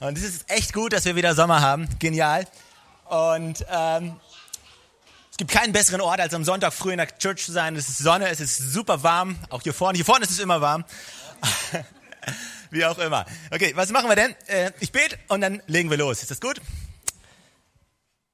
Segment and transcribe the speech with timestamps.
[0.00, 1.88] Und es ist echt gut, dass wir wieder Sommer haben.
[1.98, 2.46] Genial.
[3.06, 4.20] Und ähm,
[5.30, 7.74] es gibt keinen besseren Ort, als am Sonntag früh in der Church zu sein.
[7.74, 9.38] Es ist Sonne, es ist super warm.
[9.48, 9.96] Auch hier vorne.
[9.96, 10.84] Hier vorne ist es immer warm.
[12.70, 13.24] Wie auch immer.
[13.50, 14.34] Okay, was machen wir denn?
[14.46, 16.20] Äh, ich bete und dann legen wir los.
[16.20, 16.60] Ist das gut?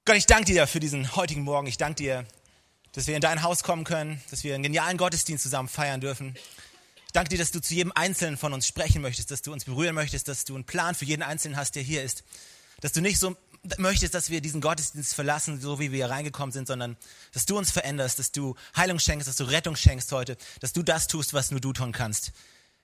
[0.05, 1.69] Gott, ich danke dir für diesen heutigen Morgen.
[1.69, 2.27] Ich danke dir,
[2.95, 6.37] dass wir in dein Haus kommen können, dass wir einen genialen Gottesdienst zusammen feiern dürfen.
[7.13, 9.67] Ich danke dir, dass du zu jedem Einzelnen von uns sprechen möchtest, dass du uns
[9.67, 12.25] berühren möchtest, dass du einen Plan für jeden Einzelnen hast, der hier ist.
[12.81, 13.37] Dass du nicht so
[13.77, 16.97] möchtest, dass wir diesen Gottesdienst verlassen, so wie wir hier reingekommen sind, sondern
[17.35, 20.83] dass du uns veränderst, dass du Heilung schenkst, dass du Rettung schenkst heute, dass du
[20.83, 22.33] das tust, was nur du tun kannst.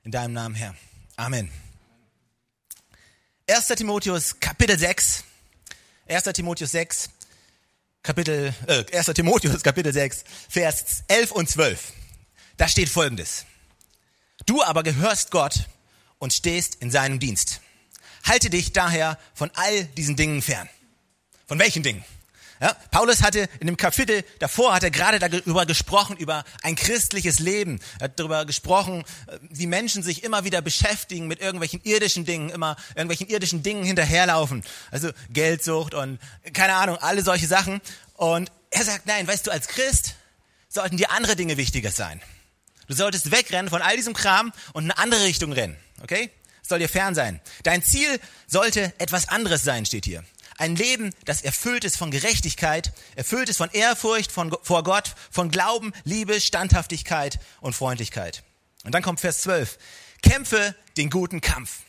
[0.05, 0.75] In deinem Namen, Herr.
[1.17, 1.51] Amen.
[3.49, 3.67] 1.
[3.69, 5.25] Timotheus Kapitel 6.
[6.07, 6.25] 1.
[6.35, 7.09] Timotheus 6.
[8.03, 9.07] Kapitel, äh, 1.
[9.15, 11.95] Timotheus Kapitel 6, Vers 11 und 12.
[12.59, 13.47] Da steht folgendes.
[14.49, 15.67] Du aber gehörst Gott
[16.19, 17.61] und stehst in seinem Dienst.
[18.25, 20.71] Halte dich daher von all diesen Dingen fern.
[21.47, 22.03] Von welchen Dingen?
[22.59, 27.41] Ja, Paulus hatte in dem Kapitel davor hat er gerade darüber gesprochen über ein christliches
[27.41, 27.79] Leben.
[28.01, 29.05] Er hat darüber gesprochen,
[29.51, 34.65] wie Menschen sich immer wieder beschäftigen mit irgendwelchen irdischen Dingen, immer irgendwelchen irdischen Dingen hinterherlaufen.
[34.91, 36.19] Also Geldsucht und
[36.55, 37.83] keine Ahnung, alle solche Sachen.
[38.15, 40.15] Und er sagt, nein, weißt du, als Christ
[40.71, 42.23] sollten dir andere Dinge wichtiger sein.
[42.89, 45.77] Du solltest wegrennen von all diesem Kram und in eine andere Richtung rennen.
[46.03, 46.31] Okay?
[46.61, 47.41] Das soll dir fern sein.
[47.63, 50.25] Dein Ziel sollte etwas anderes sein, steht hier.
[50.57, 55.51] Ein Leben, das erfüllt ist von Gerechtigkeit, erfüllt ist von Ehrfurcht von, vor Gott, von
[55.51, 58.43] Glauben, Liebe, Standhaftigkeit und Freundlichkeit.
[58.85, 59.79] Und dann kommt Vers 12.
[60.23, 61.81] Kämpfe den guten Kampf.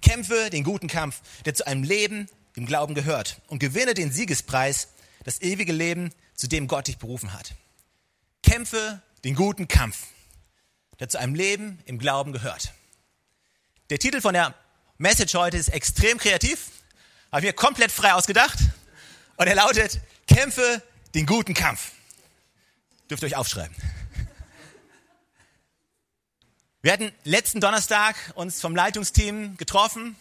[0.00, 4.88] Kämpfe den guten Kampf, der zu einem Leben im Glauben gehört und gewinne den Siegespreis,
[5.24, 7.54] das ewige Leben, zu dem Gott dich berufen hat.
[8.42, 10.06] Kämpfe den guten Kampf
[11.00, 12.72] der zu einem Leben im Glauben gehört.
[13.90, 14.54] Der Titel von der
[14.98, 16.70] Message heute ist extrem kreativ,
[17.30, 18.58] habe ich mir komplett frei ausgedacht
[19.36, 20.82] und er lautet, kämpfe
[21.14, 21.92] den guten Kampf.
[23.10, 23.76] Dürft ihr euch aufschreiben.
[26.82, 30.16] Wir hatten letzten Donnerstag uns vom Leitungsteam getroffen,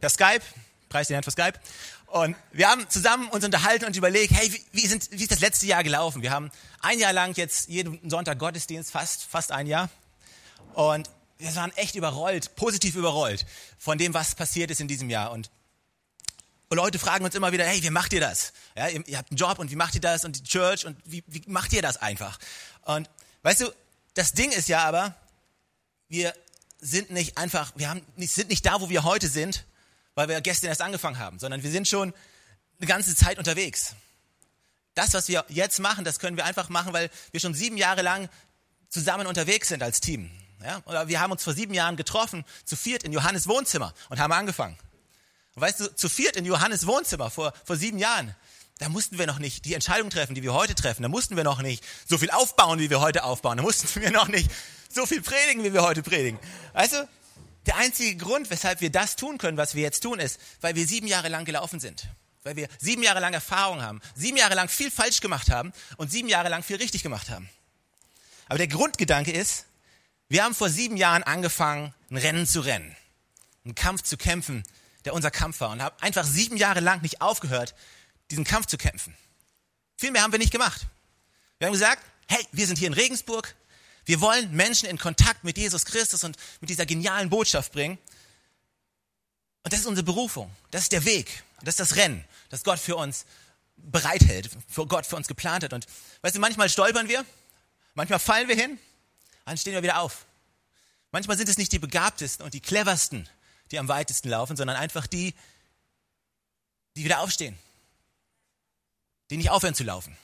[0.00, 0.42] per Skype,
[0.88, 1.58] preis den Herrn für Skype,
[2.06, 5.66] und wir haben zusammen uns unterhalten und überlegt, hey, wie, sind, wie ist das letzte
[5.66, 6.22] Jahr gelaufen?
[6.22, 6.50] Wir haben
[6.80, 9.90] ein Jahr lang jetzt jeden Sonntag Gottesdienst, fast, fast ein Jahr.
[10.74, 13.46] Und wir waren echt überrollt, positiv überrollt
[13.78, 15.32] von dem, was passiert ist in diesem Jahr.
[15.32, 15.50] Und,
[16.68, 18.52] Leute fragen uns immer wieder, hey, wie macht ihr das?
[18.76, 20.24] Ja, ihr, ihr, habt einen Job und wie macht ihr das?
[20.24, 22.38] Und die Church und wie, wie macht ihr das einfach?
[22.82, 23.08] Und
[23.42, 23.72] weißt du,
[24.14, 25.14] das Ding ist ja aber,
[26.08, 26.34] wir
[26.80, 29.64] sind nicht einfach, wir haben, sind nicht da, wo wir heute sind,
[30.14, 32.12] weil wir gestern erst angefangen haben, sondern wir sind schon
[32.78, 33.94] eine ganze Zeit unterwegs.
[34.94, 38.02] Das, was wir jetzt machen, das können wir einfach machen, weil wir schon sieben Jahre
[38.02, 38.28] lang
[38.88, 40.30] zusammen unterwegs sind als Team.
[40.66, 40.82] Ja?
[40.86, 44.32] Oder wir haben uns vor sieben Jahren getroffen, zu viert in Johannes Wohnzimmer und haben
[44.32, 44.76] angefangen.
[45.54, 48.34] Und weißt du, zu viert in Johannes Wohnzimmer vor, vor sieben Jahren,
[48.78, 51.02] da mussten wir noch nicht die Entscheidung treffen, die wir heute treffen.
[51.02, 53.58] Da mussten wir noch nicht so viel aufbauen, wie wir heute aufbauen.
[53.58, 54.50] Da mussten wir noch nicht
[54.92, 56.40] so viel predigen, wie wir heute predigen.
[56.72, 57.08] Weißt du,
[57.66, 60.86] der einzige Grund, weshalb wir das tun können, was wir jetzt tun, ist, weil wir
[60.86, 62.08] sieben Jahre lang gelaufen sind.
[62.42, 66.10] Weil wir sieben Jahre lang Erfahrung haben, sieben Jahre lang viel falsch gemacht haben und
[66.10, 67.48] sieben Jahre lang viel richtig gemacht haben.
[68.48, 69.65] Aber der Grundgedanke ist,
[70.28, 72.96] wir haben vor sieben Jahren angefangen, ein Rennen zu rennen,
[73.64, 74.64] einen Kampf zu kämpfen,
[75.04, 77.74] der unser Kampf war und haben einfach sieben Jahre lang nicht aufgehört,
[78.30, 79.16] diesen Kampf zu kämpfen.
[79.96, 80.86] Viel mehr haben wir nicht gemacht.
[81.58, 83.54] Wir haben gesagt, hey, wir sind hier in Regensburg,
[84.04, 87.98] wir wollen Menschen in Kontakt mit Jesus Christus und mit dieser genialen Botschaft bringen.
[89.62, 92.78] Und das ist unsere Berufung, das ist der Weg, das ist das Rennen, das Gott
[92.78, 93.26] für uns
[93.76, 95.72] bereithält, für Gott für uns geplant hat.
[95.72, 95.86] Und
[96.22, 97.24] weißt du, manchmal stolpern wir,
[97.94, 98.78] manchmal fallen wir hin,
[99.46, 100.26] dann stehen wir wieder auf.
[101.12, 103.28] Manchmal sind es nicht die begabtesten und die cleversten,
[103.70, 105.34] die am weitesten laufen, sondern einfach die,
[106.96, 107.56] die wieder aufstehen,
[109.30, 110.16] die nicht aufhören zu laufen.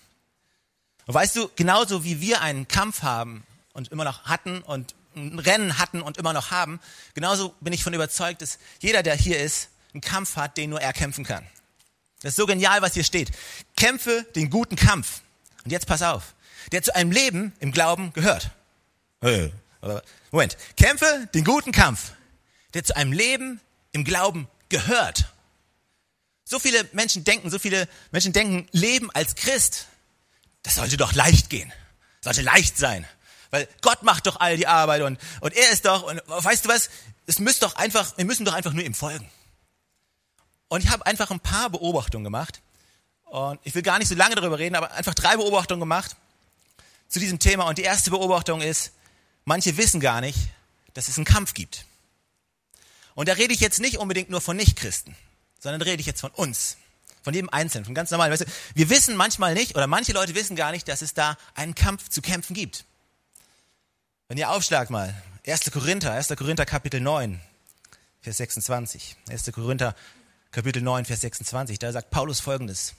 [1.06, 5.38] Und weißt du, genauso wie wir einen Kampf haben und immer noch hatten und ein
[5.38, 6.80] Rennen hatten und immer noch haben,
[7.14, 10.80] genauso bin ich von überzeugt, dass jeder, der hier ist, einen Kampf hat, den nur
[10.80, 11.46] er kämpfen kann.
[12.22, 13.30] Das ist so genial, was hier steht.
[13.76, 15.22] Kämpfe den guten Kampf.
[15.64, 16.34] Und jetzt pass auf,
[16.70, 18.50] der zu einem Leben im Glauben gehört.
[20.30, 20.56] Moment.
[20.76, 22.12] Kämpfe den guten Kampf,
[22.74, 23.60] der zu einem Leben
[23.92, 25.26] im Glauben gehört.
[26.44, 29.86] So viele Menschen denken, so viele Menschen denken, Leben als Christ,
[30.62, 31.72] das sollte doch leicht gehen.
[32.20, 33.06] Sollte leicht sein.
[33.50, 36.68] Weil Gott macht doch all die Arbeit und, und er ist doch, und weißt du
[36.68, 36.90] was?
[37.26, 39.30] Es müsste doch einfach, wir müssen doch einfach nur ihm folgen.
[40.68, 42.62] Und ich habe einfach ein paar Beobachtungen gemacht.
[43.24, 46.16] Und ich will gar nicht so lange darüber reden, aber einfach drei Beobachtungen gemacht
[47.08, 47.64] zu diesem Thema.
[47.68, 48.92] Und die erste Beobachtung ist,
[49.44, 50.38] manche wissen gar nicht,
[50.94, 51.86] dass es einen Kampf gibt.
[53.14, 55.14] Und da rede ich jetzt nicht unbedingt nur von Nichtchristen,
[55.58, 56.76] sondern rede ich jetzt von uns,
[57.22, 58.30] von jedem Einzelnen, von ganz normal.
[58.30, 61.36] Weißt du, wir wissen manchmal nicht, oder manche Leute wissen gar nicht, dass es da
[61.54, 62.84] einen Kampf zu kämpfen gibt.
[64.28, 65.14] Wenn ihr aufschlagt mal,
[65.46, 65.70] 1.
[65.72, 66.28] Korinther, 1.
[66.28, 67.40] Korinther Kapitel 9,
[68.22, 69.16] Vers 26.
[69.28, 69.52] 1.
[69.52, 69.94] Korinther
[70.52, 72.94] Kapitel 9, Vers 26, da sagt Paulus folgendes.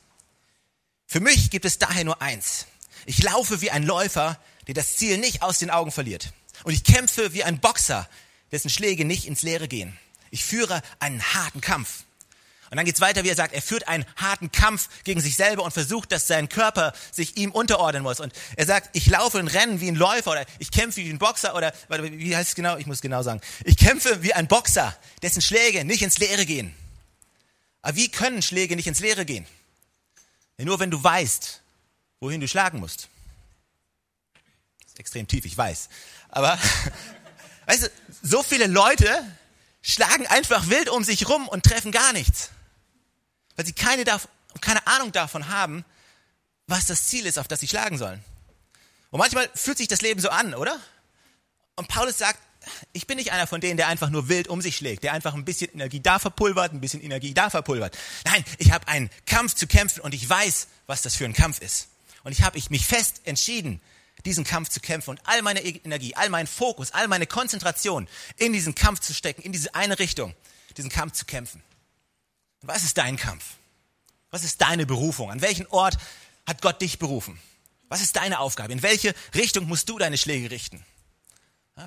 [1.07, 2.65] Für mich gibt es daher nur eins.
[3.05, 6.33] Ich laufe wie ein Läufer, der das Ziel nicht aus den Augen verliert.
[6.63, 8.07] Und ich kämpfe wie ein Boxer,
[8.51, 9.97] dessen Schläge nicht ins Leere gehen.
[10.31, 12.05] Ich führe einen harten Kampf.
[12.73, 15.63] Und dann geht's weiter, wie er sagt, er führt einen harten Kampf gegen sich selber
[15.63, 18.19] und versucht, dass sein Körper sich ihm unterordnen muss.
[18.19, 21.19] Und er sagt, ich laufe und renne wie ein Läufer oder ich kämpfe wie ein
[21.19, 22.77] Boxer oder, wie heißt es genau?
[22.77, 23.41] Ich muss genau sagen.
[23.63, 26.73] Ich kämpfe wie ein Boxer, dessen Schläge nicht ins Leere gehen.
[27.83, 29.45] Aber wie können Schläge nicht ins Leere gehen?
[30.57, 31.61] Ja, nur wenn du weißt,
[32.21, 33.07] wohin du schlagen musst.
[34.93, 35.89] Ist extrem tief, ich weiß.
[36.29, 36.59] Aber,
[37.65, 37.89] weißt du,
[38.21, 39.25] so viele Leute
[39.81, 42.51] schlagen einfach wild um sich rum und treffen gar nichts.
[43.55, 44.05] Weil sie keine,
[44.61, 45.83] keine Ahnung davon haben,
[46.67, 48.23] was das Ziel ist, auf das sie schlagen sollen.
[49.09, 50.79] Und manchmal fühlt sich das Leben so an, oder?
[51.75, 52.39] Und Paulus sagt,
[52.93, 55.33] ich bin nicht einer von denen, der einfach nur wild um sich schlägt, der einfach
[55.33, 57.97] ein bisschen Energie da verpulvert, ein bisschen Energie da verpulvert.
[58.25, 61.59] Nein, ich habe einen Kampf zu kämpfen und ich weiß, was das für ein Kampf
[61.61, 61.89] ist.
[62.23, 63.81] Und ich habe mich fest entschieden,
[64.25, 68.53] diesen Kampf zu kämpfen und all meine Energie, all meinen Fokus, all meine Konzentration in
[68.53, 70.33] diesen Kampf zu stecken, in diese eine Richtung,
[70.77, 71.61] diesen Kampf zu kämpfen.
[72.61, 73.43] Was ist dein Kampf?
[74.31, 75.29] Was ist deine Berufung?
[75.29, 75.97] An welchen Ort
[76.47, 77.39] hat Gott dich berufen?
[77.89, 78.73] Was ist deine Aufgabe?
[78.73, 80.83] In welche Richtung musst du deine Schläge richten?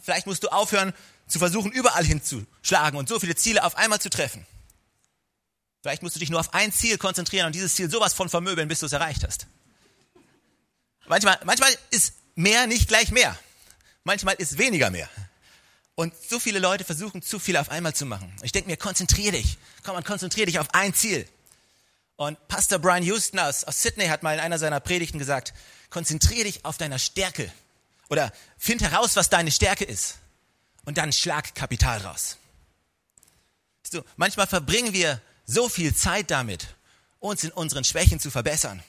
[0.02, 0.92] Vielleicht musst du aufhören
[1.26, 4.46] zu versuchen, überall hinzuschlagen und so viele Ziele auf einmal zu treffen.
[5.82, 8.68] Vielleicht musst du dich nur auf ein Ziel konzentrieren und dieses Ziel sowas von vermöbeln,
[8.68, 9.46] bis du es erreicht hast.
[11.06, 13.36] Manchmal, manchmal ist mehr nicht gleich mehr.
[14.04, 15.10] Manchmal ist weniger mehr.
[15.96, 18.32] Und so viele Leute versuchen, zu viel auf einmal zu machen.
[18.42, 19.58] Ich denke mir, konzentrier dich.
[19.82, 21.26] Komm und konzentrier dich auf ein Ziel.
[22.16, 25.54] Und Pastor Brian Houston aus, aus Sydney hat mal in einer seiner Predigten gesagt,
[25.90, 27.50] konzentrier dich auf deiner Stärke.
[28.08, 30.18] Oder find heraus, was deine Stärke ist.
[30.84, 32.36] Und dann schlag Kapital raus.
[33.90, 36.68] Du, manchmal verbringen wir so viel Zeit damit,
[37.20, 38.82] uns in unseren Schwächen zu verbessern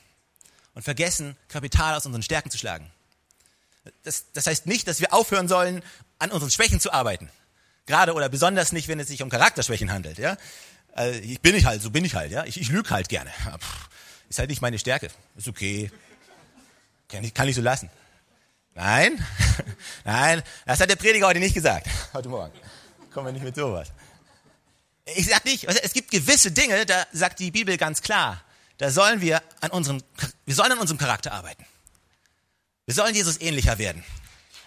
[0.74, 2.92] und vergessen, Kapital aus unseren Stärken zu schlagen.
[4.04, 5.84] Das, das heißt nicht, dass wir aufhören sollen,
[6.20, 7.30] an unseren Schwächen zu arbeiten.
[7.86, 10.18] Gerade oder besonders nicht, wenn es sich um Charakterschwächen handelt.
[10.18, 10.38] Ja?
[10.94, 12.32] Also ich bin ich halt, so bin ich halt.
[12.32, 12.44] Ja?
[12.46, 13.32] Ich, ich lüge halt gerne.
[14.30, 15.10] Ist halt nicht meine Stärke.
[15.36, 15.92] Ist okay.
[17.08, 17.90] Kann ich, kann ich so lassen.
[18.78, 19.26] Nein,
[20.06, 21.88] nein, das hat der Prediger heute nicht gesagt.
[22.14, 22.54] Heute Morgen.
[23.12, 23.88] Kommen wir nicht mit sowas.
[25.16, 28.40] Ich sag nicht, es gibt gewisse Dinge, da sagt die Bibel ganz klar,
[28.78, 30.04] da sollen wir an unserem,
[30.46, 31.66] wir sollen an unserem Charakter arbeiten.
[32.88, 34.04] Wir sollen Jesus ähnlicher werden.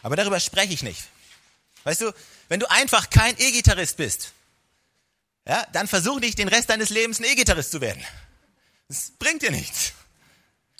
[0.02, 1.02] Aber darüber spreche ich nicht.
[1.84, 2.12] Weißt du,
[2.49, 4.32] wenn du einfach kein E-Gitarrist bist,
[5.49, 8.05] ja, dann versuch nicht den Rest deines Lebens ein E-Gitarrist zu werden.
[8.88, 9.94] Das bringt dir nichts.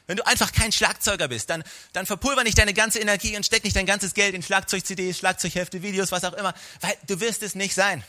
[0.07, 3.65] Wenn du einfach kein Schlagzeuger bist, dann, dann verpulver nicht deine ganze Energie und steck
[3.65, 7.55] nicht dein ganzes Geld in Schlagzeug-CDs, Schlagzeughefte, Videos, was auch immer, weil du wirst es
[7.55, 8.05] nicht sein.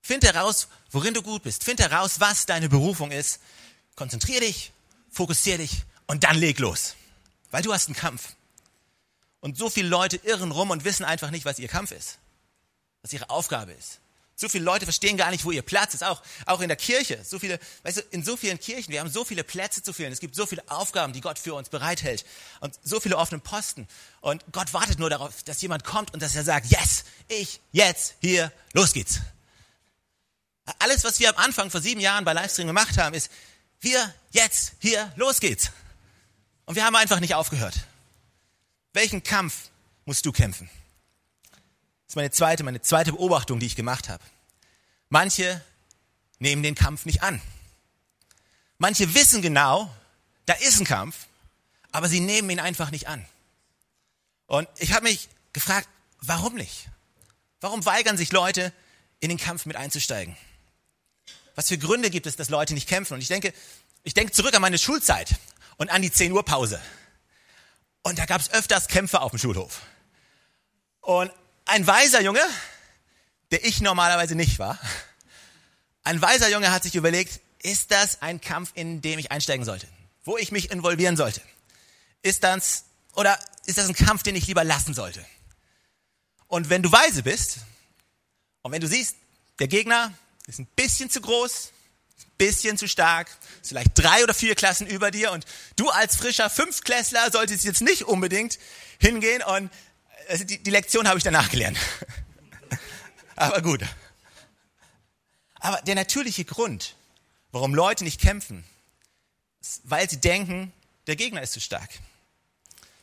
[0.00, 1.62] Find heraus, worin du gut bist.
[1.62, 3.40] Find heraus, was deine Berufung ist.
[3.94, 4.72] Konzentrier dich,
[5.10, 6.94] fokussier dich und dann leg los.
[7.50, 8.34] Weil du hast einen Kampf.
[9.40, 12.18] Und so viele Leute irren rum und wissen einfach nicht, was ihr Kampf ist.
[13.02, 14.00] Was ihre Aufgabe ist.
[14.40, 16.04] So viele Leute verstehen gar nicht, wo ihr Platz ist.
[16.04, 17.18] Auch, auch in der Kirche.
[17.24, 20.12] So viele, weißt du, in so vielen Kirchen, wir haben so viele Plätze zu füllen.
[20.12, 22.24] Es gibt so viele Aufgaben, die Gott für uns bereithält.
[22.60, 23.88] Und so viele offene Posten.
[24.20, 28.14] Und Gott wartet nur darauf, dass jemand kommt und dass er sagt, yes, ich, jetzt,
[28.20, 29.18] hier, los geht's.
[30.78, 33.30] Alles, was wir am Anfang vor sieben Jahren bei Livestream gemacht haben, ist,
[33.80, 35.72] wir, jetzt, hier, los geht's.
[36.68, 37.86] Und wir haben einfach nicht aufgehört.
[38.92, 39.70] Welchen Kampf
[40.04, 40.68] musst du kämpfen?
[41.50, 44.22] Das ist meine zweite, meine zweite Beobachtung, die ich gemacht habe.
[45.08, 45.64] Manche
[46.40, 47.40] nehmen den Kampf nicht an.
[48.76, 49.90] Manche wissen genau,
[50.44, 51.16] da ist ein Kampf,
[51.90, 53.24] aber sie nehmen ihn einfach nicht an.
[54.46, 55.88] Und ich habe mich gefragt,
[56.20, 56.90] warum nicht?
[57.62, 58.74] Warum weigern sich Leute,
[59.20, 60.36] in den Kampf mit einzusteigen?
[61.54, 63.14] Was für Gründe gibt es, dass Leute nicht kämpfen?
[63.14, 63.54] Und ich denke,
[64.02, 65.34] ich denke zurück an meine Schulzeit
[65.78, 66.80] und an die 10 Uhr Pause.
[68.02, 69.80] Und da gab es öfters Kämpfe auf dem Schulhof.
[71.00, 71.32] Und
[71.64, 72.42] ein weiser Junge,
[73.50, 74.78] der ich normalerweise nicht war,
[76.04, 79.88] ein weiser Junge hat sich überlegt, ist das ein Kampf, in dem ich einsteigen sollte?
[80.24, 81.40] Wo ich mich involvieren sollte?
[82.22, 85.24] Ist das, oder ist das ein Kampf, den ich lieber lassen sollte?
[86.46, 87.58] Und wenn du weise bist,
[88.62, 89.16] und wenn du siehst,
[89.58, 90.12] der Gegner
[90.46, 91.72] ist ein bisschen zu groß,
[92.38, 93.28] bisschen zu stark,
[93.62, 95.44] vielleicht drei oder vier Klassen über dir und
[95.76, 98.58] du als frischer Fünftklässler solltest jetzt nicht unbedingt
[98.98, 99.70] hingehen und
[100.28, 101.78] also die, die Lektion habe ich danach gelernt.
[103.36, 103.82] Aber gut.
[105.60, 106.94] Aber der natürliche Grund,
[107.50, 108.64] warum Leute nicht kämpfen,
[109.60, 110.72] ist, weil sie denken,
[111.06, 111.90] der Gegner ist zu stark.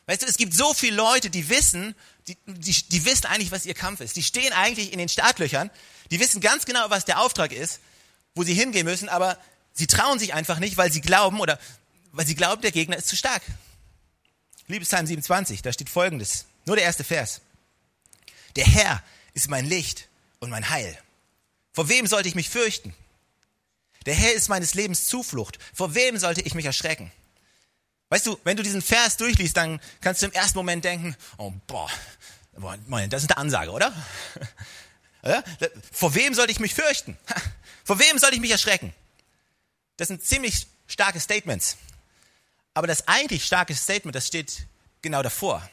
[0.06, 1.94] Weißt du, es gibt so viele Leute, die wissen,
[2.28, 4.16] die, die, die wissen eigentlich, was ihr Kampf ist.
[4.16, 5.70] Die stehen eigentlich in den Startlöchern,
[6.10, 7.80] die wissen ganz genau, was der Auftrag ist,
[8.36, 9.36] wo sie hingehen müssen, aber
[9.72, 11.58] sie trauen sich einfach nicht, weil sie glauben oder
[12.12, 13.42] weil sie glauben, der Gegner ist zu stark.
[14.68, 17.40] Liebes Psalm 27, da steht folgendes, nur der erste Vers.
[18.54, 19.02] Der Herr
[19.34, 20.96] ist mein Licht und mein Heil.
[21.72, 22.94] Vor wem sollte ich mich fürchten?
[24.06, 25.58] Der Herr ist meines Lebens Zuflucht.
[25.74, 27.10] Vor wem sollte ich mich erschrecken?
[28.08, 31.52] Weißt du, wenn du diesen Vers durchliest, dann kannst du im ersten Moment denken, oh
[31.66, 31.90] boah,
[33.08, 33.92] das ist eine Ansage, oder?
[35.92, 37.18] Vor wem sollte ich mich fürchten?
[37.86, 38.92] Vor wem sollte ich mich erschrecken?
[39.96, 41.76] Das sind ziemlich starke Statements.
[42.74, 44.66] Aber das eigentlich starke Statement, das steht
[45.02, 45.66] genau davor.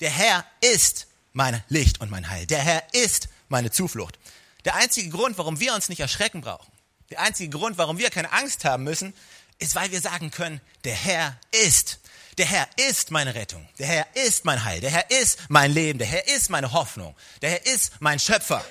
[0.00, 2.46] Der Herr ist mein Licht und mein Heil.
[2.46, 4.18] Der Herr ist meine Zuflucht.
[4.64, 6.72] Der einzige Grund, warum wir uns nicht erschrecken brauchen,
[7.10, 9.12] der einzige Grund, warum wir keine Angst haben müssen,
[9.58, 12.00] ist, weil wir sagen können, der Herr ist.
[12.38, 13.68] Der Herr ist meine Rettung.
[13.78, 14.80] Der Herr ist mein Heil.
[14.80, 15.98] Der Herr ist mein Leben.
[15.98, 17.14] Der Herr ist meine Hoffnung.
[17.42, 18.64] Der Herr ist mein Schöpfer.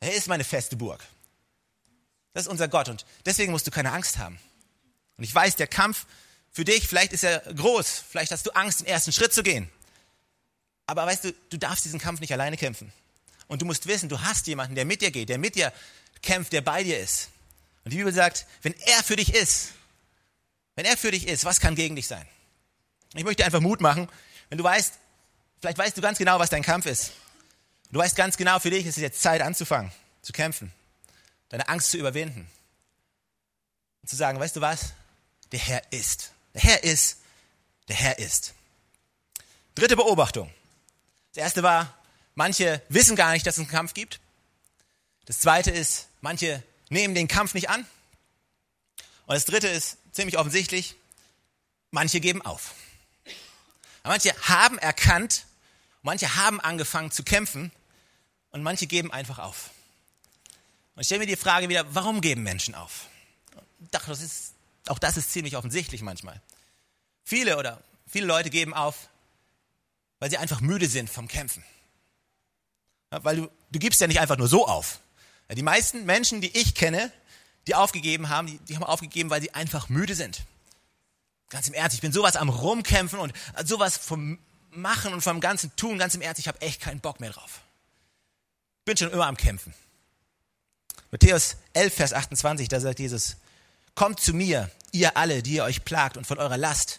[0.00, 1.02] Er ist meine feste Burg.
[2.34, 4.38] Das ist unser Gott und deswegen musst du keine Angst haben.
[5.16, 6.04] Und ich weiß, der Kampf
[6.50, 9.70] für dich, vielleicht ist er groß, vielleicht hast du Angst, den ersten Schritt zu gehen.
[10.86, 12.92] Aber weißt du, du darfst diesen Kampf nicht alleine kämpfen.
[13.46, 15.72] Und du musst wissen, du hast jemanden, der mit dir geht, der mit dir
[16.22, 17.30] kämpft, der bei dir ist.
[17.84, 19.70] Und die Bibel sagt, wenn er für dich ist,
[20.74, 22.26] wenn er für dich ist, was kann gegen dich sein?
[23.14, 24.08] Ich möchte einfach Mut machen,
[24.48, 24.94] wenn du weißt,
[25.60, 27.12] vielleicht weißt du ganz genau, was dein Kampf ist.
[27.92, 30.72] Du weißt ganz genau, für dich ist es jetzt Zeit anzufangen, zu kämpfen,
[31.54, 32.50] deine Angst zu überwinden.
[34.02, 34.92] Und zu sagen, weißt du was?
[35.52, 36.32] Der Herr ist.
[36.52, 37.18] Der Herr ist.
[37.86, 38.54] Der Herr ist.
[39.76, 40.52] Dritte Beobachtung.
[41.32, 41.96] Das erste war,
[42.34, 44.18] manche wissen gar nicht, dass es einen Kampf gibt.
[45.26, 47.86] Das zweite ist, manche nehmen den Kampf nicht an.
[49.26, 50.96] Und das dritte ist ziemlich offensichtlich,
[51.92, 52.74] manche geben auf.
[54.02, 55.46] Manche haben erkannt,
[56.02, 57.70] manche haben angefangen zu kämpfen
[58.50, 59.70] und manche geben einfach auf.
[60.94, 63.08] Und ich stelle mir die Frage wieder, warum geben Menschen auf?
[63.90, 64.54] das ist,
[64.86, 66.40] auch das ist ziemlich offensichtlich manchmal.
[67.24, 69.08] Viele oder viele Leute geben auf,
[70.18, 71.64] weil sie einfach müde sind vom Kämpfen.
[73.12, 75.00] Ja, weil du, du gibst ja nicht einfach nur so auf.
[75.48, 77.12] Ja, die meisten Menschen, die ich kenne,
[77.66, 80.42] die aufgegeben haben, die, die haben aufgegeben, weil sie einfach müde sind.
[81.50, 83.32] Ganz im Ernst, ich bin sowas am Rumkämpfen und
[83.64, 84.38] sowas vom
[84.70, 87.60] Machen und vom ganzen Tun, ganz im Ernst, ich habe echt keinen Bock mehr drauf.
[88.84, 89.72] Bin schon immer am Kämpfen.
[91.14, 93.36] Matthäus 11, Vers 28, da sagt Jesus,
[93.94, 96.98] kommt zu mir, ihr alle, die ihr euch plagt und von eurer Last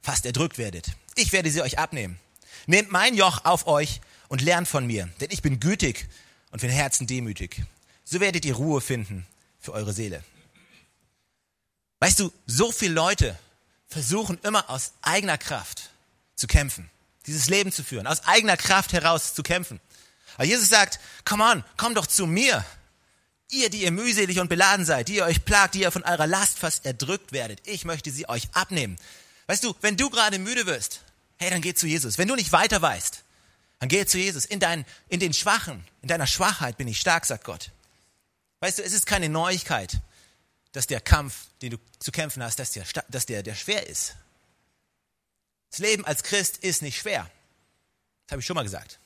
[0.00, 0.96] fast erdrückt werdet.
[1.14, 2.18] Ich werde sie euch abnehmen.
[2.66, 6.08] Nehmt mein Joch auf euch und lernt von mir, denn ich bin gütig
[6.50, 7.62] und von Herzen demütig.
[8.02, 9.28] So werdet ihr Ruhe finden
[9.60, 10.24] für eure Seele.
[12.00, 13.38] Weißt du, so viele Leute
[13.86, 15.90] versuchen immer aus eigener Kraft
[16.34, 16.90] zu kämpfen,
[17.28, 19.78] dieses Leben zu führen, aus eigener Kraft heraus zu kämpfen.
[20.34, 22.64] Aber Jesus sagt, come on, komm doch zu mir.
[23.52, 26.26] Ihr, die ihr mühselig und beladen seid, die ihr euch plagt, die ihr von eurer
[26.26, 27.60] Last fast erdrückt werdet.
[27.66, 28.96] Ich möchte sie euch abnehmen.
[29.46, 31.02] Weißt du, wenn du gerade müde wirst,
[31.36, 32.16] hey, dann geh zu Jesus.
[32.16, 33.22] Wenn du nicht weiter weißt,
[33.78, 34.46] dann geh zu Jesus.
[34.46, 37.72] In, dein, in den Schwachen, in deiner Schwachheit bin ich stark, sagt Gott.
[38.60, 40.00] Weißt du, es ist keine Neuigkeit,
[40.72, 44.14] dass der Kampf, den du zu kämpfen hast, dass der, dass der, der schwer ist.
[45.70, 47.30] Das Leben als Christ ist nicht schwer.
[48.26, 48.98] Das habe ich schon mal gesagt.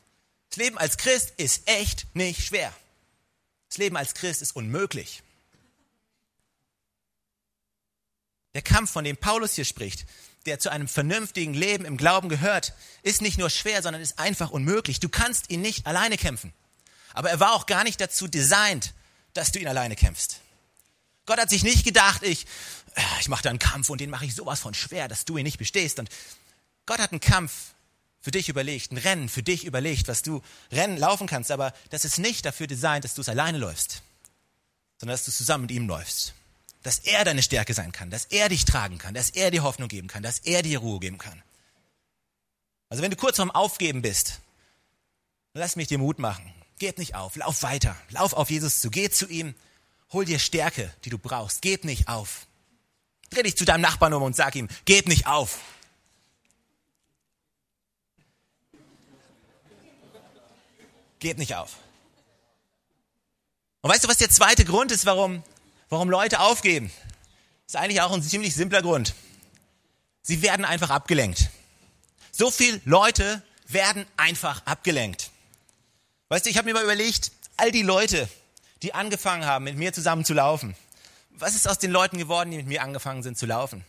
[0.50, 2.72] Das Leben als Christ ist echt nicht schwer.
[3.68, 5.22] Das Leben als Christ ist unmöglich.
[8.54, 10.06] Der Kampf, von dem Paulus hier spricht,
[10.46, 14.50] der zu einem vernünftigen Leben im Glauben gehört, ist nicht nur schwer, sondern ist einfach
[14.50, 15.00] unmöglich.
[15.00, 16.54] Du kannst ihn nicht alleine kämpfen.
[17.12, 18.94] Aber er war auch gar nicht dazu designt,
[19.34, 20.40] dass du ihn alleine kämpfst.
[21.26, 22.46] Gott hat sich nicht gedacht, ich,
[23.20, 25.44] ich mache da einen Kampf und den mache ich sowas von schwer, dass du ihn
[25.44, 25.98] nicht bestehst.
[25.98, 26.08] Und
[26.86, 27.74] Gott hat einen Kampf
[28.26, 30.42] für dich überlegt, ein Rennen für dich überlegt, was du
[30.72, 34.02] Rennen laufen kannst, aber das ist nicht dafür designt, dass du es alleine läufst,
[34.98, 36.34] sondern dass du zusammen mit ihm läufst.
[36.82, 39.86] Dass er deine Stärke sein kann, dass er dich tragen kann, dass er dir Hoffnung
[39.86, 41.40] geben kann, dass er dir Ruhe geben kann.
[42.88, 44.40] Also wenn du kurz vorm Aufgeben bist,
[45.54, 46.52] lass mich dir Mut machen.
[46.80, 49.54] Geb nicht auf, lauf weiter, lauf auf Jesus zu, geh zu ihm,
[50.10, 52.48] hol dir Stärke, die du brauchst, geb nicht auf.
[53.30, 55.60] Dreh dich zu deinem Nachbarn um und sag ihm, geb nicht auf.
[61.18, 61.76] Gebt nicht auf.
[63.80, 65.42] Und weißt du, was der zweite Grund ist, warum,
[65.88, 66.90] warum Leute aufgeben?
[67.66, 69.14] Ist eigentlich auch ein ziemlich simpler Grund.
[70.22, 71.50] Sie werden einfach abgelenkt.
[72.32, 75.30] So viele Leute werden einfach abgelenkt.
[76.28, 78.28] Weißt du, ich habe mir mal überlegt, all die Leute,
[78.82, 80.76] die angefangen haben, mit mir zusammen zu laufen?
[81.30, 83.84] Was ist aus den Leuten geworden, die mit mir angefangen sind zu laufen?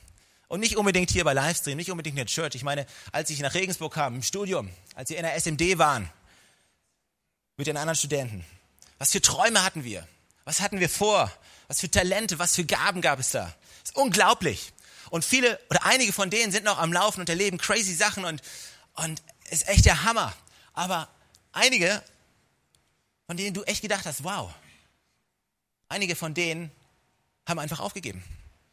[0.47, 2.55] Und nicht unbedingt hier bei Livestream, nicht unbedingt in der Church.
[2.55, 6.09] Ich meine, als ich nach Regensburg kam, im Studium, als wir in der SMD waren,
[7.57, 8.45] mit den anderen Studenten,
[8.99, 10.07] was für Träume hatten wir?
[10.45, 11.31] Was hatten wir vor?
[11.67, 13.53] Was für Talente, was für Gaben gab es da?
[13.81, 14.71] Das ist unglaublich.
[15.09, 18.41] Und viele oder einige von denen sind noch am Laufen und erleben crazy Sachen und,
[18.93, 20.33] und ist echt der Hammer.
[20.73, 21.09] Aber
[21.51, 22.01] einige,
[23.25, 24.53] von denen du echt gedacht hast, wow,
[25.89, 26.71] einige von denen
[27.47, 28.23] haben einfach aufgegeben,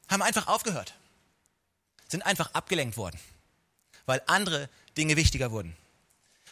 [0.08, 0.94] haben einfach aufgehört,
[2.08, 3.18] sind einfach abgelenkt worden,
[4.06, 5.76] weil andere Dinge wichtiger wurden.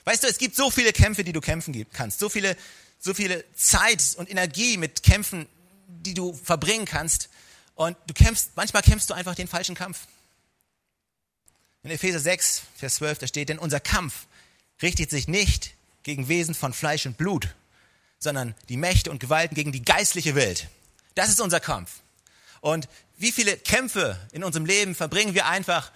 [0.05, 2.57] Weißt du, es gibt so viele Kämpfe, die du kämpfen kannst, so viele,
[2.99, 5.47] so viele Zeit und Energie mit Kämpfen,
[5.87, 7.29] die du verbringen kannst.
[7.75, 10.07] Und du kämpfst, manchmal kämpfst du einfach den falschen Kampf.
[11.85, 14.27] In Epheser 6, Vers 12, da steht, denn unser Kampf
[14.83, 17.55] richtet sich nicht gegen Wesen von Fleisch und Blut,
[18.19, 20.69] sondern die Mächte und Gewalten gegen die geistliche Welt.
[21.15, 22.01] Das ist unser Kampf.
[22.61, 25.91] Und wie viele Kämpfe in unserem Leben verbringen wir einfach,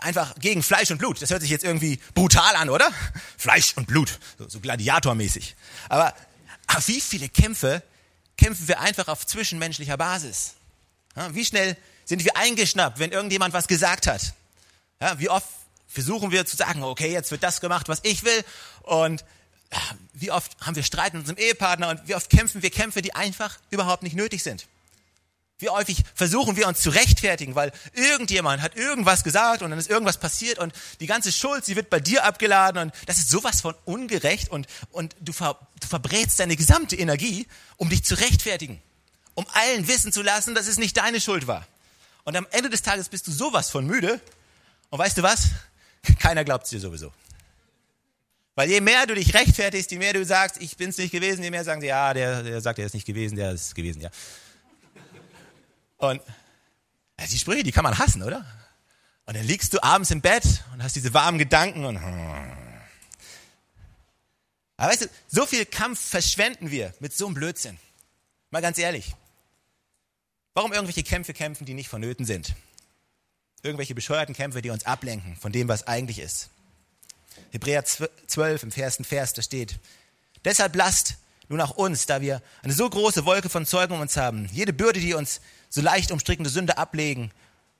[0.00, 1.22] einfach gegen Fleisch und Blut?
[1.22, 2.90] Das hört sich jetzt irgendwie brutal an, oder?
[3.36, 5.56] Fleisch und Blut, so, so gladiatormäßig.
[5.88, 6.14] Aber,
[6.66, 7.82] aber wie viele Kämpfe
[8.36, 10.54] kämpfen wir einfach auf zwischenmenschlicher Basis?
[11.16, 14.34] Ja, wie schnell sind wir eingeschnappt, wenn irgendjemand was gesagt hat?
[15.00, 15.48] Ja, wie oft
[15.86, 18.44] versuchen wir zu sagen, okay, jetzt wird das gemacht, was ich will
[18.82, 19.24] und
[20.14, 23.14] wie oft haben wir Streit mit unserem Ehepartner und wie oft kämpfen wir Kämpfe, die
[23.14, 24.66] einfach überhaupt nicht nötig sind.
[25.60, 29.90] Wie häufig versuchen wir uns zu rechtfertigen, weil irgendjemand hat irgendwas gesagt und dann ist
[29.90, 33.60] irgendwas passiert und die ganze Schuld, sie wird bei dir abgeladen und das ist sowas
[33.60, 38.80] von ungerecht und, und du, ver, du verbrätst deine gesamte Energie, um dich zu rechtfertigen,
[39.34, 41.66] um allen wissen zu lassen, dass es nicht deine Schuld war.
[42.22, 44.20] Und am Ende des Tages bist du sowas von müde
[44.90, 45.48] und weißt du was?
[46.20, 47.12] Keiner glaubt dir sowieso.
[48.54, 51.42] Weil je mehr du dich rechtfertigst, je mehr du sagst, ich bin es nicht gewesen,
[51.42, 54.00] je mehr sagen sie, ja, der, der sagt, er ist nicht gewesen, der ist gewesen,
[54.00, 54.10] ja.
[55.98, 56.22] Und
[57.30, 58.46] die Sprüche, die kann man hassen, oder?
[59.26, 61.98] Und dann liegst du abends im Bett und hast diese warmen Gedanken und.
[64.76, 67.78] Aber weißt du, so viel Kampf verschwenden wir mit so einem Blödsinn.
[68.50, 69.14] Mal ganz ehrlich.
[70.54, 72.54] Warum irgendwelche Kämpfe kämpfen, die nicht vonnöten sind?
[73.62, 76.50] Irgendwelche bescheuerten Kämpfe, die uns ablenken von dem, was eigentlich ist.
[77.50, 79.78] Hebräer 12 im ersten Vers, da steht,
[80.44, 81.16] deshalb lasst
[81.48, 84.72] nun auch uns, da wir eine so große Wolke von Zeugen um uns haben, jede
[84.72, 87.30] Bürde, die uns so leicht umstrickende Sünde ablegen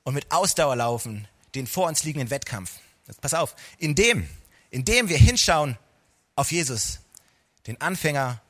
[0.05, 2.72] und mit Ausdauer laufen, den vor uns liegenden Wettkampf.
[3.07, 4.29] Jetzt pass auf, indem,
[4.70, 5.79] indem wir hinschauen
[6.37, 7.01] auf Jesus,
[7.66, 8.40] den Anfänger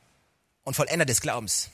[0.63, 1.69] und Vollender des Glaubens.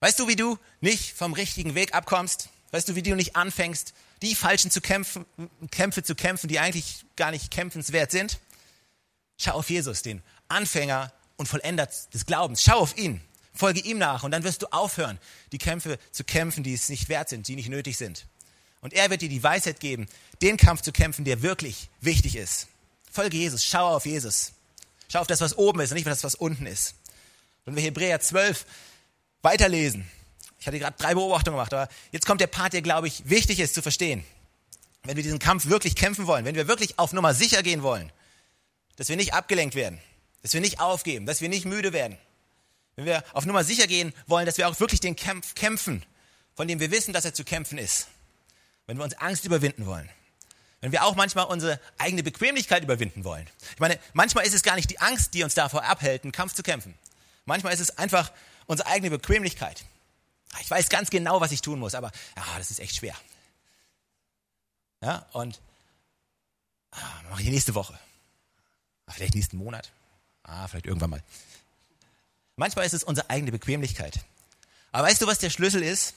[0.00, 2.50] Weißt du, wie du nicht vom richtigen Weg abkommst?
[2.70, 5.24] Weißt du, wie du nicht anfängst, die falschen zu kämpfen,
[5.70, 8.40] Kämpfe zu kämpfen, die eigentlich gar nicht kämpfenswert sind?
[9.38, 12.62] Schau auf Jesus, den Anfänger und Vollender des Glaubens.
[12.62, 13.20] Schau auf ihn,
[13.56, 15.18] folge ihm nach und dann wirst du aufhören,
[15.52, 18.26] die Kämpfe zu kämpfen, die es nicht wert sind, die nicht nötig sind.
[18.80, 20.06] Und er wird dir die Weisheit geben,
[20.42, 22.68] den Kampf zu kämpfen, der wirklich wichtig ist.
[23.10, 24.52] Folge Jesus, schau auf Jesus.
[25.08, 26.94] Schau auf das, was oben ist und nicht auf das, was unten ist.
[27.64, 28.66] Wenn wir Hebräer 12
[29.42, 30.08] weiterlesen,
[30.58, 33.60] ich hatte gerade drei Beobachtungen gemacht, aber jetzt kommt der Part, der, glaube ich, wichtig
[33.60, 34.24] ist zu verstehen.
[35.04, 38.10] Wenn wir diesen Kampf wirklich kämpfen wollen, wenn wir wirklich auf Nummer sicher gehen wollen,
[38.96, 40.00] dass wir nicht abgelenkt werden,
[40.42, 42.18] dass wir nicht aufgeben, dass wir nicht müde werden.
[42.96, 46.04] Wenn wir auf Nummer sicher gehen wollen, dass wir auch wirklich den Kampf kämpfen,
[46.54, 48.08] von dem wir wissen, dass er zu kämpfen ist.
[48.86, 50.08] Wenn wir uns Angst überwinden wollen.
[50.80, 53.46] Wenn wir auch manchmal unsere eigene Bequemlichkeit überwinden wollen.
[53.74, 56.54] Ich meine, manchmal ist es gar nicht die Angst, die uns davor abhält, einen Kampf
[56.54, 56.94] zu kämpfen.
[57.44, 58.32] Manchmal ist es einfach
[58.66, 59.84] unsere eigene Bequemlichkeit.
[60.60, 63.14] Ich weiß ganz genau, was ich tun muss, aber ja, das ist echt schwer.
[65.02, 65.60] Ja, und
[66.92, 67.98] ah, mache ich nächste Woche.
[69.06, 69.92] Ah, vielleicht nächsten Monat.
[70.42, 71.22] Ah, vielleicht irgendwann mal.
[72.56, 74.20] Manchmal ist es unsere eigene Bequemlichkeit.
[74.92, 76.14] Aber weißt du, was der Schlüssel ist?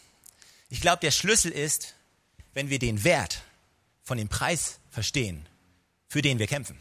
[0.69, 1.95] Ich glaube, der Schlüssel ist,
[2.53, 3.43] wenn wir den Wert
[4.03, 5.47] von dem Preis verstehen,
[6.07, 6.79] für den wir kämpfen.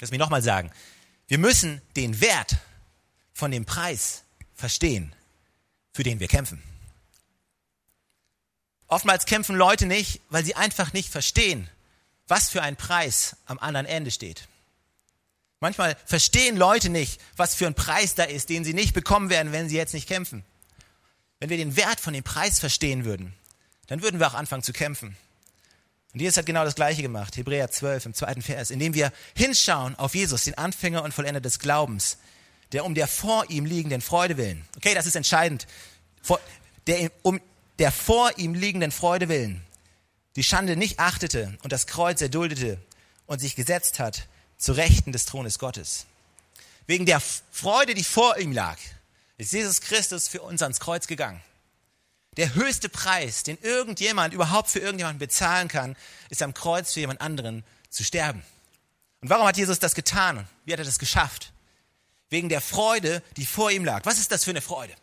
[0.00, 0.70] Lass mich nochmal sagen.
[1.26, 2.56] Wir müssen den Wert
[3.32, 4.22] von dem Preis
[4.54, 5.14] verstehen,
[5.92, 6.62] für den wir kämpfen.
[8.86, 11.68] Oftmals kämpfen Leute nicht, weil sie einfach nicht verstehen,
[12.28, 14.46] was für ein Preis am anderen Ende steht.
[15.64, 19.50] Manchmal verstehen Leute nicht, was für ein Preis da ist, den sie nicht bekommen werden,
[19.50, 20.44] wenn sie jetzt nicht kämpfen.
[21.40, 23.32] Wenn wir den Wert von dem Preis verstehen würden,
[23.86, 25.16] dann würden wir auch anfangen zu kämpfen.
[26.12, 29.94] Und Jesus hat genau das Gleiche gemacht, Hebräer 12 im zweiten Vers, indem wir hinschauen
[29.94, 32.18] auf Jesus, den Anfänger und Vollender des Glaubens,
[32.72, 35.66] der um der vor ihm liegenden Freude willen, okay, das ist entscheidend,
[36.86, 37.40] der um
[37.78, 39.62] der vor ihm liegenden Freude willen
[40.36, 42.76] die Schande nicht achtete und das Kreuz erduldete
[43.24, 46.06] und sich gesetzt hat zu Rechten des Thrones Gottes.
[46.86, 48.78] Wegen der Freude, die vor ihm lag,
[49.36, 51.42] ist Jesus Christus für uns ans Kreuz gegangen.
[52.36, 55.96] Der höchste Preis, den irgendjemand überhaupt für irgendjemanden bezahlen kann,
[56.30, 58.42] ist am Kreuz für jemand anderen zu sterben.
[59.20, 60.46] Und warum hat Jesus das getan?
[60.64, 61.52] Wie hat er das geschafft?
[62.28, 64.04] Wegen der Freude, die vor ihm lag.
[64.04, 64.94] Was ist das für eine Freude?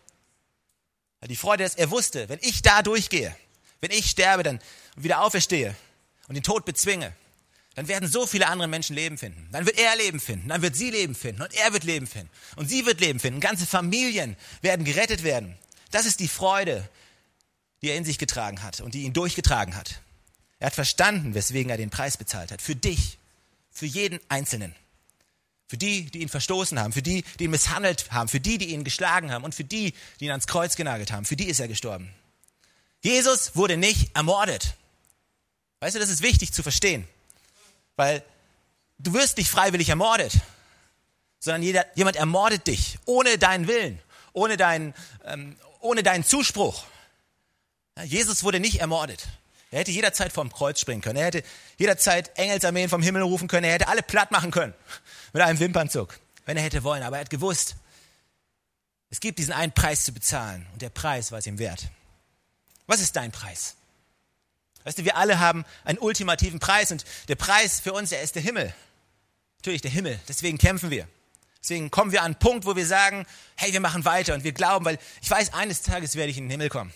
[1.28, 3.36] Die Freude, dass er wusste, wenn ich da durchgehe,
[3.80, 4.60] wenn ich sterbe, dann
[4.96, 5.76] wieder auferstehe
[6.28, 7.16] und den Tod bezwinge,
[7.76, 9.48] dann werden so viele andere Menschen Leben finden.
[9.52, 12.30] Dann wird er Leben finden, dann wird sie Leben finden und er wird Leben finden
[12.58, 13.40] und sie wird Leben finden.
[13.40, 15.56] Ganze Familien werden gerettet werden.
[15.92, 16.88] Das ist die Freude,
[17.82, 20.02] die er in sich getragen hat und die ihn durchgetragen hat.
[20.60, 22.62] Er hat verstanden, weswegen er den Preis bezahlt hat.
[22.62, 23.18] Für dich,
[23.72, 24.76] für jeden Einzelnen.
[25.68, 28.68] Für die, die ihn verstoßen haben, für die, die ihn misshandelt haben, für die, die
[28.68, 31.26] ihn geschlagen haben und für die, die ihn ans Kreuz genagelt haben.
[31.26, 32.14] Für die ist er gestorben.
[33.02, 34.76] Jesus wurde nicht ermordet.
[35.80, 37.08] Weißt du, das ist wichtig zu verstehen.
[37.96, 38.24] Weil
[39.00, 40.34] du wirst nicht freiwillig ermordet,
[41.40, 44.00] sondern jeder, jemand ermordet dich ohne deinen Willen,
[44.34, 44.94] ohne deinen,
[45.26, 46.86] ähm, ohne deinen Zuspruch.
[47.98, 49.28] Ja, Jesus wurde nicht ermordet.
[49.72, 51.18] Er hätte jederzeit vom Kreuz springen können.
[51.18, 51.44] Er hätte
[51.78, 53.64] jederzeit Engelsarmeen vom Himmel rufen können.
[53.64, 54.74] Er hätte alle platt machen können.
[55.32, 56.20] Mit einem Wimpernzug.
[56.46, 57.04] Wenn er hätte wollen.
[57.04, 57.76] Aber er hat gewusst,
[59.10, 60.68] es gibt diesen einen Preis zu bezahlen.
[60.74, 61.88] Und der Preis war es ihm wert.
[62.86, 63.76] Was ist dein Preis?
[64.84, 68.36] Weißt du, wir alle haben einen ultimativen Preis und der Preis für uns, er ist
[68.36, 68.74] der Himmel.
[69.58, 70.20] Natürlich der Himmel.
[70.28, 71.08] Deswegen kämpfen wir.
[71.62, 74.52] Deswegen kommen wir an einen Punkt, wo wir sagen, hey, wir machen weiter und wir
[74.52, 76.92] glauben, weil ich weiß, eines Tages werde ich in den Himmel kommen.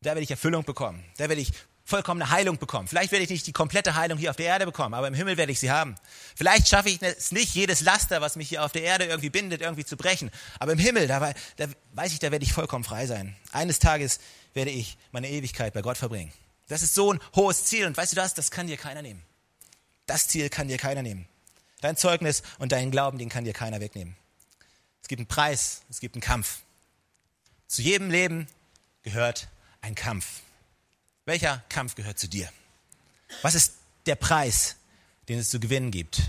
[0.00, 1.04] Da werde ich Erfüllung bekommen.
[1.18, 1.52] Da werde ich
[1.84, 2.88] vollkommene Heilung bekommen.
[2.88, 5.36] Vielleicht werde ich nicht die komplette Heilung hier auf der Erde bekommen, aber im Himmel
[5.36, 5.96] werde ich sie haben.
[6.34, 9.60] Vielleicht schaffe ich es nicht, jedes Laster, was mich hier auf der Erde irgendwie bindet,
[9.60, 10.30] irgendwie zu brechen.
[10.58, 13.36] Aber im Himmel, da, da weiß ich, da werde ich vollkommen frei sein.
[13.52, 14.20] Eines Tages
[14.54, 16.32] werde ich meine Ewigkeit bei Gott verbringen.
[16.70, 17.84] Das ist so ein hohes Ziel.
[17.84, 18.32] Und weißt du das?
[18.34, 19.20] Das kann dir keiner nehmen.
[20.06, 21.26] Das Ziel kann dir keiner nehmen.
[21.80, 24.16] Dein Zeugnis und dein Glauben, den kann dir keiner wegnehmen.
[25.02, 26.60] Es gibt einen Preis, es gibt einen Kampf.
[27.66, 28.46] Zu jedem Leben
[29.02, 29.48] gehört
[29.80, 30.42] ein Kampf.
[31.24, 32.48] Welcher Kampf gehört zu dir?
[33.42, 33.74] Was ist
[34.06, 34.76] der Preis,
[35.28, 36.22] den es zu gewinnen gibt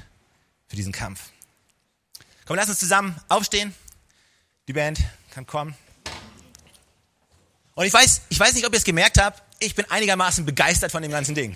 [0.68, 1.30] für diesen Kampf?
[2.46, 3.76] Komm, lass uns zusammen aufstehen.
[4.68, 5.00] Die Band
[5.30, 5.76] kann kommen.
[7.76, 10.92] Und ich weiß, ich weiß nicht, ob ihr es gemerkt habt, ich bin einigermaßen begeistert
[10.92, 11.56] von dem ganzen Ding.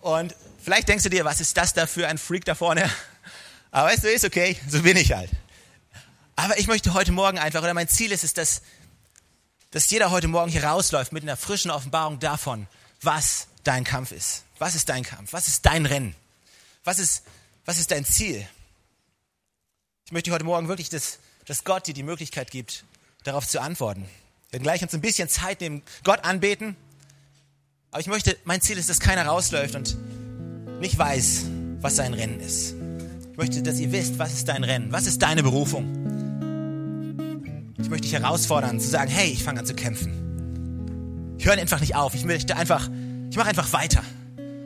[0.00, 2.90] Und vielleicht denkst du dir, was ist das da für ein Freak da vorne?
[3.70, 5.30] Aber weißt du, ist okay, so bin ich halt.
[6.36, 8.62] Aber ich möchte heute Morgen einfach, oder mein Ziel ist es, dass,
[9.70, 12.66] dass jeder heute Morgen hier rausläuft mit einer frischen Offenbarung davon,
[13.00, 14.44] was dein Kampf ist.
[14.58, 15.32] Was ist dein Kampf?
[15.32, 16.16] Was ist dein Rennen?
[16.82, 17.22] Was ist,
[17.64, 18.46] was ist dein Ziel?
[20.06, 22.84] Ich möchte heute Morgen wirklich, dass, dass Gott dir die Möglichkeit gibt,
[23.22, 24.02] darauf zu antworten.
[24.50, 26.76] Wir werden gleich uns ein bisschen Zeit nehmen, Gott anbeten
[27.94, 29.96] aber ich möchte, mein Ziel ist, dass keiner rausläuft und
[30.80, 31.44] nicht weiß,
[31.80, 32.74] was sein Rennen ist.
[33.30, 35.84] Ich möchte, dass ihr wisst, was ist dein Rennen, was ist deine Berufung.
[37.78, 41.36] Ich möchte dich herausfordern, zu sagen, hey, ich fange an zu kämpfen.
[41.38, 42.16] Ich höre einfach nicht auf.
[42.16, 42.90] Ich möchte einfach,
[43.30, 44.02] ich mache einfach weiter.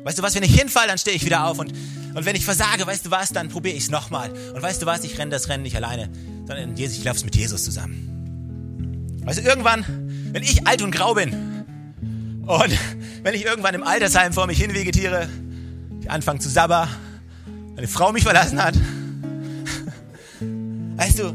[0.05, 1.75] Weißt du was, wenn ich hinfalle, dann stehe ich wieder auf und,
[2.15, 4.31] und wenn ich versage, weißt du was, dann probiere ich es nochmal.
[4.55, 6.09] Und weißt du was, ich renne das Rennen nicht alleine,
[6.47, 9.21] sondern ich laufe es mit Jesus zusammen.
[9.27, 9.85] Weißt du, irgendwann,
[10.33, 11.59] wenn ich alt und grau bin,
[12.49, 12.79] und
[13.23, 15.29] wenn ich irgendwann im Altersheim vor mich hin vegetiere,
[16.01, 16.89] ich anfange zu sabber,
[17.75, 18.75] meine Frau mich verlassen hat.
[20.97, 21.35] Weißt du,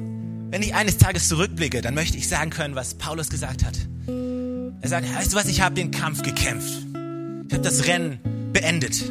[0.51, 3.75] wenn ich eines Tages zurückblicke, dann möchte ich sagen können, was Paulus gesagt hat.
[4.81, 6.73] Er sagt, weißt du was, ich habe den Kampf gekämpft.
[7.47, 8.19] Ich habe das Rennen
[8.51, 9.01] beendet.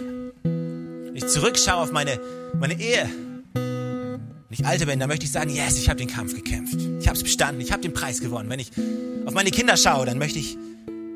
[0.43, 2.21] Wenn ich zurückschaue auf meine,
[2.53, 3.09] meine Ehe,
[3.55, 6.77] wenn ich alter bin, dann möchte ich sagen, yes, ich habe den Kampf gekämpft.
[7.01, 8.51] Ich habe es bestanden, ich habe den Preis gewonnen.
[8.51, 8.71] Wenn ich
[9.25, 10.59] auf meine Kinder schaue, dann möchte ich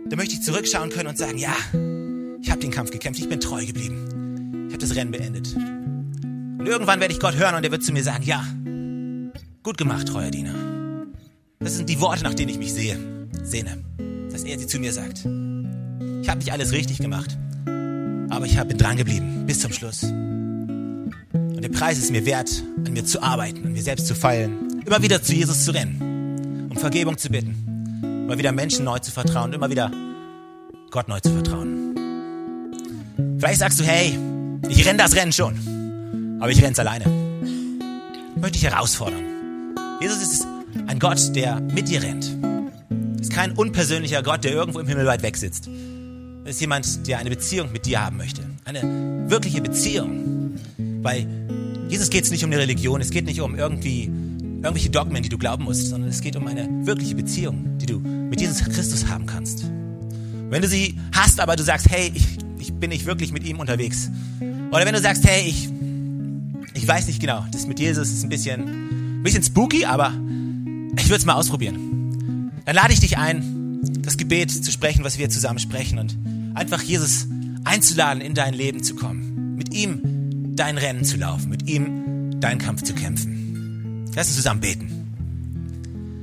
[0.09, 1.55] da möchte ich zurückschauen können und sagen, ja,
[2.41, 4.67] ich habe den Kampf gekämpft, ich bin treu geblieben.
[4.69, 5.55] Ich habe das Rennen beendet.
[5.55, 8.45] Und irgendwann werde ich Gott hören und er wird zu mir sagen, ja,
[9.63, 10.55] gut gemacht, treuer Diener.
[11.59, 12.99] Das sind die Worte, nach denen ich mich sehe,
[13.43, 13.85] sehne.
[14.31, 15.27] Dass er sie zu mir sagt.
[16.23, 20.03] Ich habe nicht alles richtig gemacht, aber ich bin dran geblieben bis zum Schluss.
[20.03, 24.83] Und der Preis ist mir wert, an mir zu arbeiten, an mir selbst zu feilen,
[24.85, 27.66] immer wieder zu Jesus zu rennen, um Vergebung zu bitten
[28.27, 29.89] immer wieder Menschen neu zu vertrauen, immer wieder
[30.91, 31.95] Gott neu zu vertrauen.
[33.39, 34.19] Vielleicht sagst du, hey,
[34.69, 37.05] ich renne das Rennen schon, aber ich renne es alleine.
[38.35, 39.23] Ich möchte dich herausfordern.
[40.01, 40.47] Jesus ist
[40.89, 42.37] ein Gott, der mit dir rennt.
[43.21, 45.71] Ist kein unpersönlicher Gott, der irgendwo im Himmel weit weg sitzt.
[46.45, 48.43] Ist jemand, der eine Beziehung mit dir haben möchte.
[48.65, 50.59] Eine wirkliche Beziehung.
[51.01, 51.25] Bei
[51.89, 54.11] Jesus geht es nicht um eine Religion, es geht nicht um irgendwie
[54.63, 57.99] irgendwelche Dogmen, die du glauben musst, sondern es geht um eine wirkliche Beziehung, die du
[57.99, 59.65] mit Jesus Christus haben kannst.
[60.51, 62.27] Wenn du sie hast, aber du sagst, hey, ich,
[62.59, 64.11] ich bin nicht wirklich mit ihm unterwegs.
[64.71, 65.69] Oder wenn du sagst, hey, ich,
[66.75, 70.13] ich weiß nicht genau, das mit Jesus ist ein bisschen, ein bisschen spooky, aber
[70.99, 72.53] Ich würde es mal ausprobieren.
[72.65, 76.17] Dann lade ich dich ein, das Gebet zu sprechen, was wir zusammen sprechen und
[76.55, 77.29] einfach Jesus
[77.65, 79.57] einzuladen, in dein Leben zu kommen.
[79.57, 83.46] Mit ihm dein Rennen zu laufen, mit ihm deinen Kampf zu kämpfen.
[84.17, 84.96] Lass uns zusammen beten.